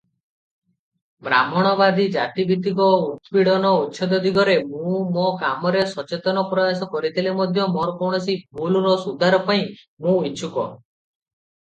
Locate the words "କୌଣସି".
8.03-8.39